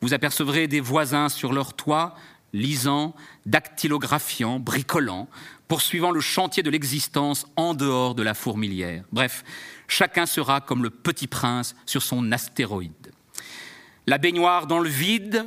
[0.00, 2.14] Vous apercevrez des voisins sur leur toit,
[2.52, 3.14] lisant,
[3.46, 5.28] dactylographiant, bricolant,
[5.66, 9.04] poursuivant le chantier de l'existence en dehors de la fourmilière.
[9.10, 9.44] Bref,
[9.88, 13.12] chacun sera comme le petit prince sur son astéroïde.
[14.06, 15.44] La baignoire dans le vide,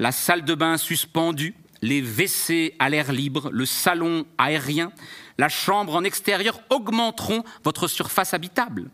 [0.00, 1.54] la salle de bain suspendue,
[1.84, 4.90] les WC à l'air libre, le salon aérien,
[5.36, 8.88] la chambre en extérieur augmenteront votre surface habitable.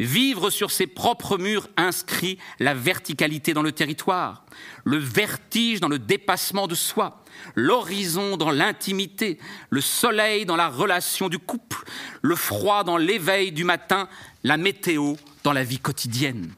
[0.00, 4.46] Vivre sur ses propres murs inscrit la verticalité dans le territoire,
[4.84, 7.22] le vertige dans le dépassement de soi,
[7.54, 11.84] l'horizon dans l'intimité, le soleil dans la relation du couple,
[12.22, 14.08] le froid dans l'éveil du matin,
[14.42, 16.50] la météo dans la vie quotidienne.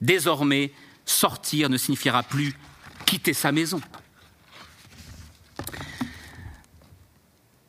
[0.00, 0.70] Désormais,
[1.04, 2.54] sortir ne signifiera plus
[3.06, 3.80] quitter sa maison.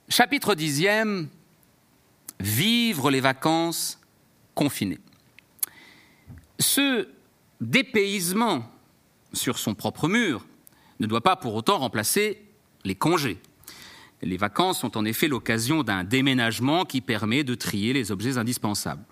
[0.09, 1.27] Chapitre dixième,
[2.39, 3.99] vivre les vacances
[4.55, 4.99] confinées.
[6.59, 7.09] Ce
[7.59, 8.71] dépaysement
[9.33, 10.45] sur son propre mur
[11.01, 12.41] ne doit pas pour autant remplacer
[12.85, 13.37] les congés.
[14.21, 19.03] Les vacances sont en effet l'occasion d'un déménagement qui permet de trier les objets indispensables.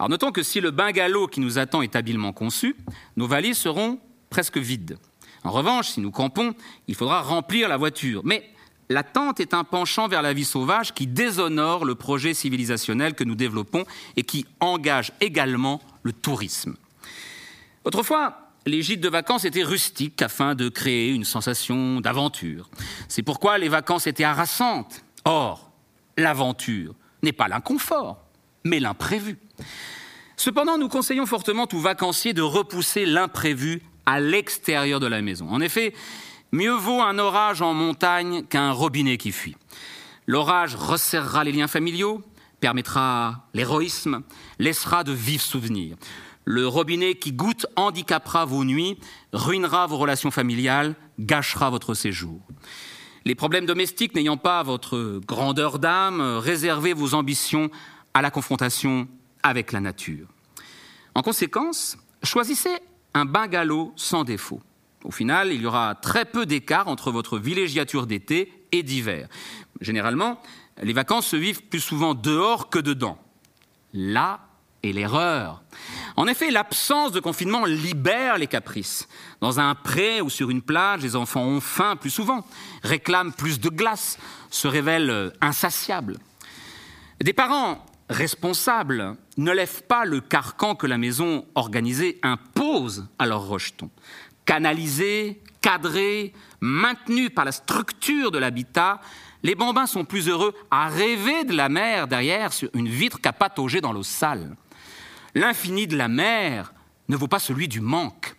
[0.00, 2.74] Alors notons que si le bungalow qui nous attend est habilement conçu,
[3.16, 4.00] nos valises seront
[4.30, 4.98] presque vides.
[5.44, 6.54] En revanche, si nous campons,
[6.88, 8.22] il faudra remplir la voiture.
[8.24, 8.50] Mais
[8.88, 13.24] la tente est un penchant vers la vie sauvage qui déshonore le projet civilisationnel que
[13.24, 13.84] nous développons
[14.16, 16.76] et qui engage également le tourisme.
[17.84, 22.68] Autrefois, les gîtes de vacances étaient rustiques afin de créer une sensation d'aventure.
[23.08, 25.04] C'est pourquoi les vacances étaient harassantes.
[25.24, 25.70] Or,
[26.16, 28.22] l'aventure n'est pas l'inconfort,
[28.64, 29.38] mais l'imprévu.
[30.36, 35.48] Cependant, nous conseillons fortement aux vacanciers de repousser l'imprévu à l'extérieur de la maison.
[35.50, 35.92] En effet,
[36.52, 39.56] mieux vaut un orage en montagne qu'un robinet qui fuit.
[40.26, 42.22] L'orage resserrera les liens familiaux,
[42.60, 44.22] permettra l'héroïsme,
[44.58, 45.96] laissera de vifs souvenirs.
[46.44, 48.98] Le robinet qui goûte handicapera vos nuits,
[49.32, 52.40] ruinera vos relations familiales, gâchera votre séjour.
[53.24, 57.70] Les problèmes domestiques n'ayant pas votre grandeur d'âme, réservez vos ambitions
[58.14, 59.06] à la confrontation
[59.42, 60.28] avec la nature.
[61.14, 62.74] En conséquence, choisissez
[63.14, 64.60] un bungalow sans défaut.
[65.04, 69.28] Au final, il y aura très peu d'écart entre votre villégiature d'été et d'hiver.
[69.80, 70.40] Généralement,
[70.82, 73.18] les vacances se vivent plus souvent dehors que dedans.
[73.92, 74.40] Là
[74.82, 75.62] est l'erreur.
[76.16, 79.08] En effet, l'absence de confinement libère les caprices.
[79.40, 82.44] Dans un pré ou sur une plage, les enfants ont faim plus souvent,
[82.82, 84.18] réclament plus de glace,
[84.50, 86.18] se révèlent insatiables.
[87.20, 93.46] Des parents responsables ne lèvent pas le carcan que la maison organisée impose à leurs
[93.46, 93.90] rejetons.
[94.48, 96.32] Canalisés, cadrés,
[96.62, 98.98] maintenus par la structure de l'habitat,
[99.42, 103.34] les bambins sont plus heureux à rêver de la mer derrière sur une vitre qu'à
[103.34, 104.56] patauger dans l'eau sale.
[105.34, 106.72] L'infini de la mer
[107.10, 108.36] ne vaut pas celui du manque.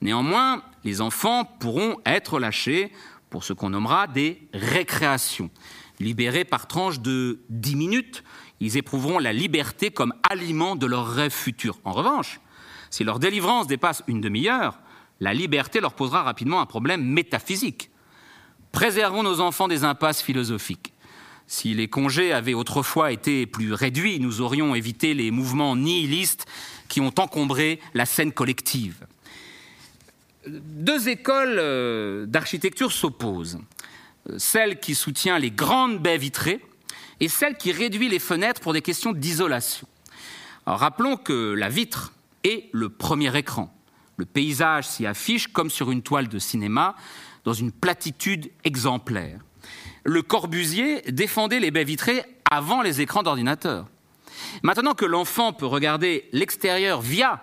[0.00, 2.90] Néanmoins, les enfants pourront être lâchés
[3.30, 5.50] pour ce qu'on nommera des récréations.
[6.00, 8.24] Libérés par tranches de 10 minutes,
[8.58, 11.78] ils éprouveront la liberté comme aliment de leur rêve futur.
[11.84, 12.40] En revanche,
[12.90, 14.80] si leur délivrance dépasse une demi-heure,
[15.20, 17.90] la liberté leur posera rapidement un problème métaphysique.
[18.72, 20.92] Préservons nos enfants des impasses philosophiques.
[21.46, 26.46] Si les congés avaient autrefois été plus réduits, nous aurions évité les mouvements nihilistes
[26.88, 29.06] qui ont encombré la scène collective.
[30.46, 33.58] Deux écoles euh, d'architecture s'opposent.
[34.38, 36.60] Celle qui soutient les grandes baies vitrées,
[37.20, 39.86] et celle qui réduit les fenêtres pour des questions d'isolation.
[40.66, 42.12] rappelons que la vitre
[42.44, 43.75] est le premier écran.
[44.16, 46.94] Le paysage s'y affiche comme sur une toile de cinéma,
[47.44, 49.40] dans une platitude exemplaire.
[50.04, 53.86] Le Corbusier défendait les baies vitrées avant les écrans d'ordinateur.
[54.62, 57.42] Maintenant que l'enfant peut regarder l'extérieur via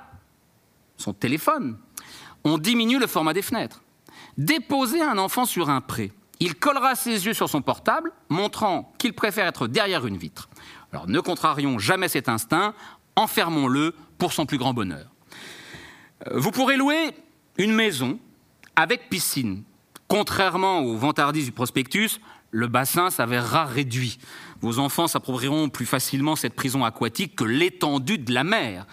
[0.98, 1.78] son téléphone,
[2.44, 3.82] on diminue le format des fenêtres.
[4.38, 9.14] Déposer un enfant sur un pré, il collera ses yeux sur son portable, montrant qu'il
[9.14, 10.50] préfère être derrière une vitre.
[10.92, 12.74] Alors ne contrarions jamais cet instinct,
[13.16, 15.13] enfermons-le pour son plus grand bonheur.
[16.28, 17.12] Euh, vous pourrez louer
[17.58, 18.20] une maison
[18.76, 19.64] avec piscine.
[20.08, 22.20] Contrairement aux vantardises du prospectus,
[22.52, 24.20] le bassin s'avérera réduit.
[24.62, 28.86] Vos enfants s'approprieront plus facilement cette prison aquatique que l'étendue de la mer.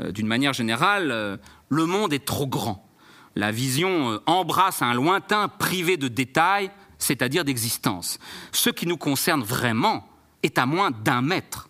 [0.00, 1.36] Euh, d'une manière générale, euh,
[1.68, 2.86] le monde est trop grand.
[3.36, 8.18] La vision embrasse un lointain privé de détails c'est-à-dire d'existence.
[8.52, 10.06] Ce qui nous concerne vraiment
[10.42, 11.68] est à moins d'un mètre.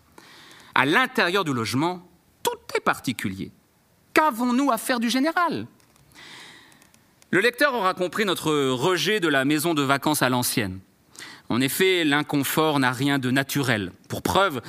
[0.75, 2.07] À l'intérieur du logement,
[2.43, 3.51] tout est particulier.
[4.13, 5.67] Qu'avons-nous à faire du général?
[7.29, 10.79] Le lecteur aura compris notre rejet de la maison de vacances à l'ancienne.
[11.51, 13.91] En effet, l'inconfort n'a rien de naturel.
[14.07, 14.61] Pour preuve,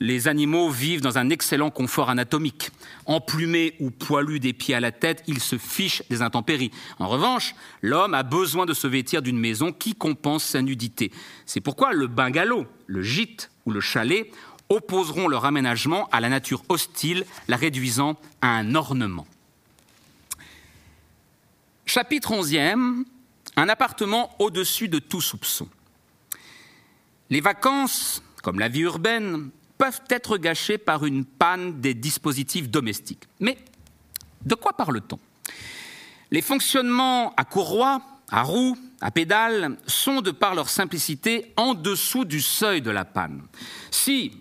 [0.00, 2.70] les animaux vivent dans un excellent confort anatomique.
[3.04, 6.70] Emplumés ou poilus des pieds à la tête, ils se fichent des intempéries.
[6.98, 11.10] En revanche, l'homme a besoin de se vêtir d'une maison qui compense sa nudité.
[11.44, 14.30] C'est pourquoi le bungalow, le gîte ou le chalet
[14.70, 19.26] opposeront leur aménagement à la nature hostile, la réduisant à un ornement.
[21.84, 23.04] Chapitre 11e
[23.56, 25.68] un appartement au-dessus de tout soupçon.
[27.28, 33.24] Les vacances, comme la vie urbaine, peuvent être gâchées par une panne des dispositifs domestiques.
[33.38, 33.58] Mais
[34.44, 35.18] de quoi parle-t-on?
[36.30, 42.24] Les fonctionnements à courroie, à roues, à pédales sont, de par leur simplicité, en dessous
[42.24, 43.42] du seuil de la panne.
[43.90, 44.32] Si,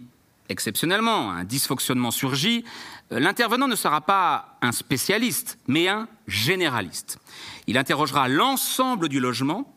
[0.49, 2.65] exceptionnellement, un dysfonctionnement surgit,
[3.11, 7.19] euh, l'intervenant ne sera pas un spécialiste, mais un généraliste.
[7.67, 9.73] Il interrogera l'ensemble du logement,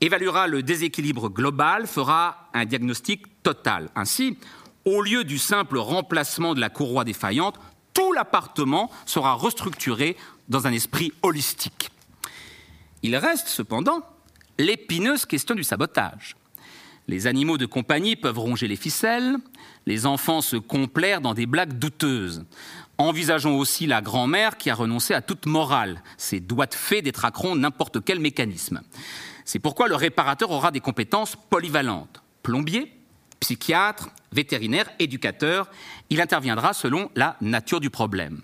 [0.00, 3.88] évaluera le déséquilibre global, fera un diagnostic total.
[3.94, 4.36] Ainsi,
[4.84, 7.58] au lieu du simple remplacement de la courroie défaillante,
[7.94, 10.16] tout l'appartement sera restructuré
[10.48, 11.90] dans un esprit holistique.
[13.02, 14.00] Il reste cependant
[14.58, 16.36] l'épineuse question du sabotage.
[17.08, 19.36] Les animaux de compagnie peuvent ronger les ficelles,
[19.86, 22.44] les enfants se complaire dans des blagues douteuses.
[22.98, 26.02] Envisageons aussi la grand-mère qui a renoncé à toute morale.
[26.16, 28.80] Ses doigts de fée détraqueront n'importe quel mécanisme.
[29.44, 32.22] C'est pourquoi le réparateur aura des compétences polyvalentes.
[32.42, 32.92] Plombier,
[33.38, 35.70] psychiatre, vétérinaire, éducateur,
[36.10, 38.42] il interviendra selon la nature du problème.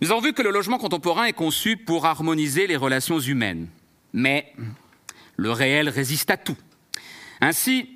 [0.00, 3.68] Nous avons vu que le logement contemporain est conçu pour harmoniser les relations humaines.
[4.14, 4.54] Mais
[5.36, 6.56] le réel résiste à tout.
[7.40, 7.88] Ainsi,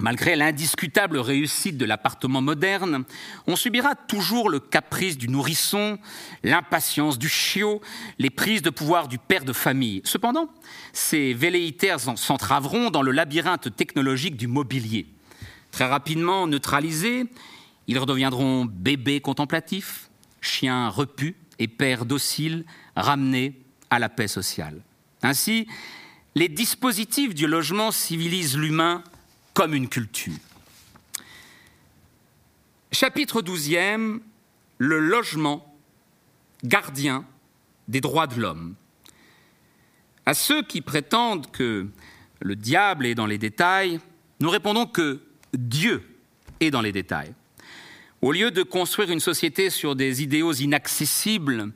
[0.00, 3.04] malgré l'indiscutable réussite de l'appartement moderne,
[3.46, 5.98] on subira toujours le caprice du nourrisson,
[6.42, 7.80] l'impatience du chiot,
[8.18, 10.00] les prises de pouvoir du père de famille.
[10.04, 10.48] Cependant,
[10.92, 15.06] ces velléitaires s'entraveront dans le labyrinthe technologique du mobilier.
[15.72, 17.24] Très rapidement neutralisés,
[17.88, 20.10] ils redeviendront bébés contemplatifs,
[20.40, 22.64] chiens repus et pères dociles
[22.94, 23.60] ramenés
[23.90, 24.82] à la paix sociale.
[25.22, 25.66] Ainsi,
[26.38, 29.02] les dispositifs du logement civilisent l'humain
[29.54, 30.32] comme une culture.
[32.92, 34.20] Chapitre 12e,
[34.78, 35.76] le logement,
[36.62, 37.24] gardien
[37.88, 38.76] des droits de l'homme.
[40.26, 41.88] À ceux qui prétendent que
[42.40, 43.98] le diable est dans les détails,
[44.38, 45.20] nous répondons que
[45.54, 46.04] Dieu
[46.60, 47.34] est dans les détails.
[48.22, 51.72] Au lieu de construire une société sur des idéaux inaccessibles,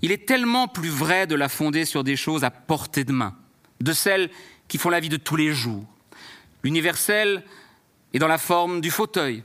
[0.00, 3.36] il est tellement plus vrai de la fonder sur des choses à portée de main,
[3.82, 4.30] de celles
[4.68, 5.84] qui font la vie de tous les jours.
[6.62, 7.42] L'universel
[8.12, 9.42] est dans la forme du fauteuil,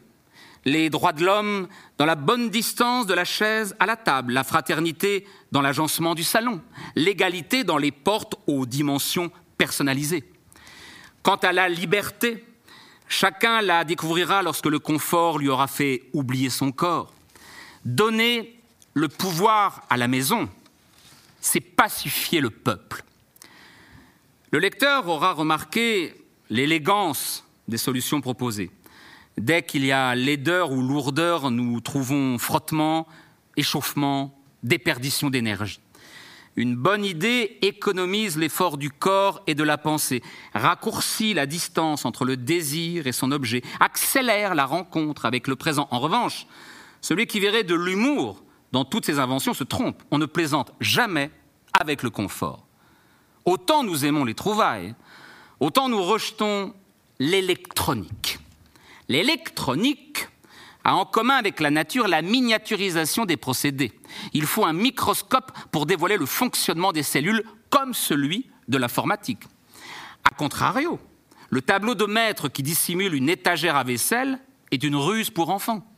[0.65, 1.67] les droits de l'homme
[1.97, 6.23] dans la bonne distance de la chaise à la table, la fraternité dans l'agencement du
[6.23, 6.61] salon,
[6.95, 10.23] l'égalité dans les portes aux dimensions personnalisées.
[11.23, 12.45] Quant à la liberté,
[13.07, 17.13] chacun la découvrira lorsque le confort lui aura fait oublier son corps.
[17.85, 18.59] Donner
[18.93, 20.49] le pouvoir à la maison,
[21.41, 23.03] c'est pacifier le peuple.
[24.51, 26.13] Le lecteur aura remarqué
[26.49, 28.71] l'élégance des solutions proposées.
[29.37, 33.07] Dès qu'il y a laideur ou lourdeur, nous trouvons frottement,
[33.57, 35.81] échauffement, déperdition d'énergie.
[36.55, 40.23] Une bonne idée économise l'effort du corps et de la pensée,
[40.53, 45.89] raccourcit la distance entre le désir et son objet, accélère la rencontre avec le présent.
[45.91, 46.47] En revanche,
[47.01, 50.01] celui qui verrait de l'humour dans toutes ces inventions se trompe.
[50.09, 51.31] On ne plaisante jamais
[51.79, 52.66] avec le confort.
[53.47, 54.93] Autant nous aimons les trouvailles,
[55.61, 56.73] autant nous rejetons
[57.17, 58.39] l'électronique.
[59.07, 60.27] L'électronique
[60.83, 63.93] a en commun avec la nature la miniaturisation des procédés.
[64.33, 69.43] Il faut un microscope pour dévoiler le fonctionnement des cellules comme celui de l'informatique.
[70.25, 70.99] A contrario,
[71.49, 74.39] le tableau de maître qui dissimule une étagère à vaisselle
[74.71, 75.89] est une ruse pour enfants.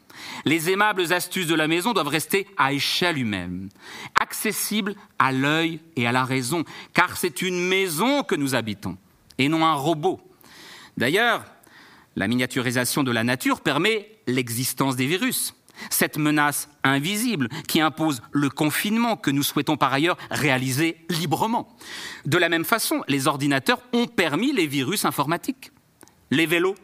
[0.46, 3.70] Les aimables astuces de la maison doivent rester à échelle humaine,
[4.30, 6.64] accessibles à l'œil et à la raison,
[6.94, 8.96] car c'est une maison que nous habitons,
[9.40, 10.22] et non un robot.
[10.98, 11.44] D'ailleurs,
[12.16, 15.56] la miniaturisation de la nature permet l'existence des virus,
[15.90, 21.76] cette menace invisible qui impose le confinement que nous souhaitons par ailleurs réaliser librement.
[22.26, 25.72] De la même façon, les ordinateurs ont permis les virus informatiques.
[26.30, 26.76] Les vélos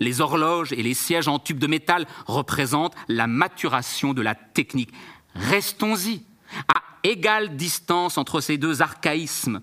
[0.00, 4.90] les horloges et les sièges en tube de métal représentent la maturation de la technique.
[5.36, 6.24] Restons-y,
[6.68, 9.60] à égale distance entre ces deux archaïsmes,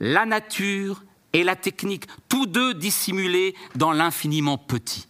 [0.00, 5.06] la nature et la technique, tous deux dissimulés dans l'infiniment petit.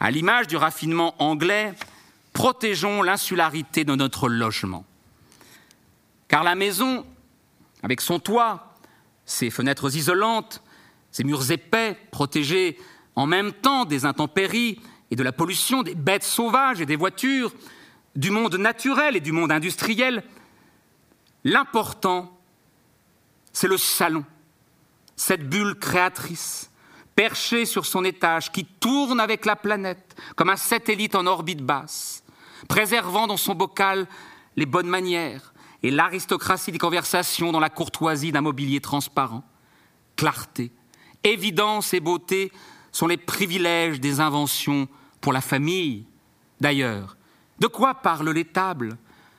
[0.00, 1.74] À l'image du raffinement anglais,
[2.32, 4.84] protégeons l'insularité de notre logement.
[6.28, 7.06] Car la maison,
[7.82, 8.74] avec son toit,
[9.26, 10.62] ses fenêtres isolantes,
[11.10, 12.78] ses murs épais, protégés
[13.14, 17.52] en même temps des intempéries et de la pollution, des bêtes sauvages et des voitures,
[18.16, 20.22] du monde naturel et du monde industriel,
[21.42, 22.38] l'important,
[23.52, 24.24] c'est le salon,
[25.16, 26.70] cette bulle créatrice,
[27.14, 32.24] perchée sur son étage, qui tourne avec la planète comme un satellite en orbite basse,
[32.68, 34.06] préservant dans son bocal
[34.56, 35.52] les bonnes manières
[35.82, 39.44] et l'aristocratie des conversations dans la courtoisie d'un mobilier transparent.
[40.16, 40.72] Clarté,
[41.22, 42.52] évidence et beauté
[42.90, 44.88] sont les privilèges des inventions
[45.20, 46.06] pour la famille.
[46.60, 47.16] D'ailleurs,
[47.58, 48.96] de quoi parlent les tables?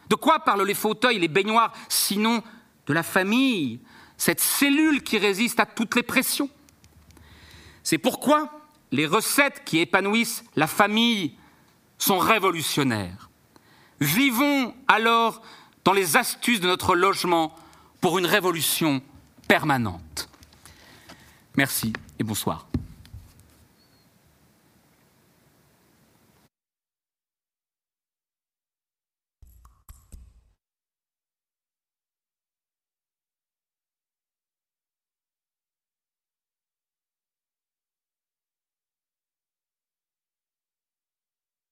[0.09, 2.43] De quoi parlent les fauteuils, les baignoires, sinon
[2.87, 3.79] de la famille,
[4.17, 6.49] cette cellule qui résiste à toutes les pressions?
[7.83, 8.51] C'est pourquoi
[8.91, 11.35] les recettes qui épanouissent la famille
[11.97, 13.29] sont révolutionnaires.
[13.99, 15.41] Vivons alors
[15.83, 17.55] dans les astuces de notre logement
[18.01, 19.01] pour une révolution
[19.47, 20.29] permanente.
[21.55, 22.67] Merci et bonsoir.